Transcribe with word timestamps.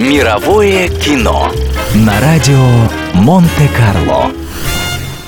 Мировое 0.00 0.88
кино 0.88 1.52
на 1.94 2.18
радио 2.22 2.56
Монте-Карло. 3.12 4.30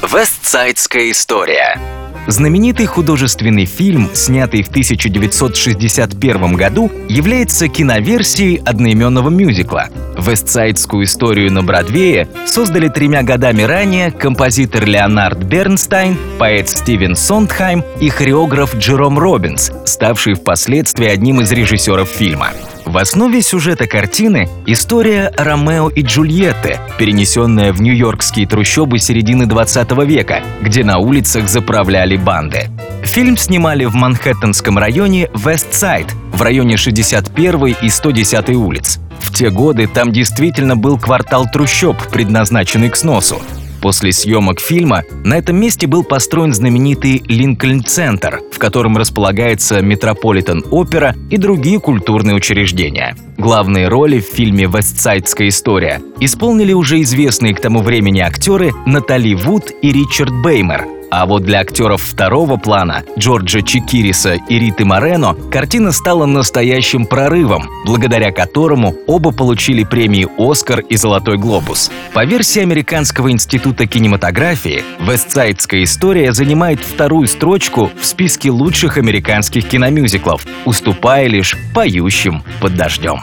Вестсайдская 0.02 1.10
история. 1.10 1.78
Знаменитый 2.26 2.86
художественный 2.86 3.66
фильм, 3.66 4.08
снятый 4.14 4.62
в 4.62 4.70
1961 4.70 6.54
году, 6.54 6.90
является 7.06 7.68
киноверсией 7.68 8.62
одноименного 8.64 9.28
мюзикла. 9.28 9.90
Вестсайдскую 10.16 11.04
историю 11.04 11.52
на 11.52 11.62
Бродвее 11.62 12.26
создали 12.46 12.88
тремя 12.88 13.22
годами 13.22 13.64
ранее 13.64 14.10
композитор 14.10 14.86
Леонард 14.86 15.36
Бернстайн, 15.36 16.16
поэт 16.38 16.70
Стивен 16.70 17.14
Сондхайм 17.14 17.84
и 18.00 18.08
хореограф 18.08 18.74
Джером 18.74 19.18
Робинс, 19.18 19.70
ставший 19.84 20.32
впоследствии 20.32 21.08
одним 21.08 21.42
из 21.42 21.52
режиссеров 21.52 22.08
фильма. 22.08 22.52
В 22.84 22.98
основе 22.98 23.42
сюжета 23.42 23.86
картины 23.86 24.48
история 24.66 25.32
Ромео 25.36 25.88
и 25.88 26.02
Джульетты, 26.02 26.78
перенесенная 26.98 27.72
в 27.72 27.80
нью-йоркские 27.80 28.46
трущобы 28.46 28.98
середины 28.98 29.46
20 29.46 29.92
века, 30.04 30.42
где 30.60 30.82
на 30.82 30.98
улицах 30.98 31.48
заправляли 31.48 32.16
банды. 32.16 32.70
Фильм 33.04 33.36
снимали 33.36 33.84
в 33.84 33.94
Манхэттенском 33.94 34.78
районе 34.78 35.30
Вестсайд, 35.34 36.12
в 36.32 36.42
районе 36.42 36.76
61 36.76 37.76
и 37.80 37.88
110 37.88 38.50
улиц. 38.50 38.98
В 39.20 39.32
те 39.32 39.50
годы 39.50 39.86
там 39.86 40.12
действительно 40.12 40.76
был 40.76 40.98
квартал 40.98 41.46
трущоб, 41.50 41.96
предназначенный 42.10 42.90
к 42.90 42.96
сносу. 42.96 43.40
После 43.82 44.12
съемок 44.12 44.60
фильма 44.60 45.02
на 45.24 45.36
этом 45.36 45.56
месте 45.56 45.88
был 45.88 46.04
построен 46.04 46.54
знаменитый 46.54 47.20
Линкольн-центр, 47.26 48.40
в 48.52 48.58
котором 48.58 48.96
располагается 48.96 49.82
Метрополитен-опера 49.82 51.16
и 51.30 51.36
другие 51.36 51.80
культурные 51.80 52.36
учреждения. 52.36 53.16
Главные 53.36 53.88
роли 53.88 54.20
в 54.20 54.24
фильме 54.24 54.66
«Вестсайдская 54.66 55.48
история» 55.48 56.00
исполнили 56.20 56.72
уже 56.72 57.02
известные 57.02 57.54
к 57.54 57.60
тому 57.60 57.80
времени 57.80 58.20
актеры 58.20 58.72
Натали 58.86 59.34
Вуд 59.34 59.72
и 59.82 59.92
Ричард 59.92 60.32
Беймер– 60.32 60.86
а 61.12 61.26
вот 61.26 61.42
для 61.42 61.60
актеров 61.60 62.00
второго 62.00 62.56
плана 62.56 63.04
Джорджа 63.18 63.60
Чикириса 63.60 64.36
и 64.48 64.58
Риты 64.58 64.86
Морено 64.86 65.34
картина 65.50 65.92
стала 65.92 66.24
настоящим 66.24 67.04
прорывом, 67.04 67.68
благодаря 67.84 68.32
которому 68.32 68.94
оба 69.06 69.30
получили 69.30 69.84
премии 69.84 70.26
«Оскар» 70.38 70.80
и 70.80 70.96
«Золотой 70.96 71.36
глобус». 71.36 71.90
По 72.14 72.24
версии 72.24 72.62
Американского 72.62 73.30
института 73.30 73.86
кинематографии, 73.86 74.84
«Вестсайдская 75.00 75.82
история» 75.84 76.32
занимает 76.32 76.80
вторую 76.80 77.28
строчку 77.28 77.90
в 78.00 78.06
списке 78.06 78.50
лучших 78.50 78.96
американских 78.96 79.68
киномюзиклов, 79.68 80.46
уступая 80.64 81.26
лишь 81.26 81.58
«Поющим 81.74 82.42
под 82.58 82.74
дождем». 82.74 83.20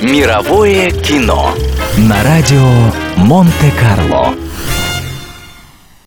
Мировое 0.00 0.90
кино 0.90 1.52
на 1.98 2.22
радио 2.24 2.66
Монте-Карло. 3.16 4.34